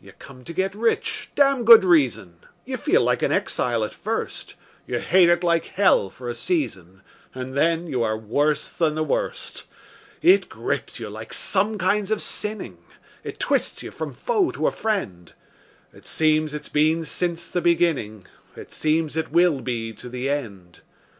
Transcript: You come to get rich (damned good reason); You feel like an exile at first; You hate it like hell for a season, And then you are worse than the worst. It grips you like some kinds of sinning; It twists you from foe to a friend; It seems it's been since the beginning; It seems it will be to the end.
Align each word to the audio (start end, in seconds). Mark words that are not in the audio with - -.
You 0.00 0.10
come 0.10 0.42
to 0.42 0.52
get 0.52 0.74
rich 0.74 1.30
(damned 1.36 1.64
good 1.64 1.84
reason); 1.84 2.38
You 2.64 2.76
feel 2.76 3.00
like 3.00 3.22
an 3.22 3.30
exile 3.30 3.84
at 3.84 3.94
first; 3.94 4.56
You 4.88 4.98
hate 4.98 5.28
it 5.28 5.44
like 5.44 5.66
hell 5.66 6.10
for 6.10 6.28
a 6.28 6.34
season, 6.34 7.02
And 7.32 7.56
then 7.56 7.86
you 7.86 8.02
are 8.02 8.18
worse 8.18 8.72
than 8.72 8.96
the 8.96 9.04
worst. 9.04 9.68
It 10.20 10.48
grips 10.48 10.98
you 10.98 11.08
like 11.08 11.32
some 11.32 11.78
kinds 11.78 12.10
of 12.10 12.20
sinning; 12.20 12.78
It 13.22 13.38
twists 13.38 13.84
you 13.84 13.92
from 13.92 14.12
foe 14.14 14.50
to 14.50 14.66
a 14.66 14.72
friend; 14.72 15.32
It 15.94 16.08
seems 16.08 16.54
it's 16.54 16.68
been 16.68 17.04
since 17.04 17.48
the 17.48 17.60
beginning; 17.60 18.26
It 18.56 18.72
seems 18.72 19.16
it 19.16 19.30
will 19.30 19.60
be 19.60 19.92
to 19.92 20.08
the 20.08 20.28
end. 20.28 20.80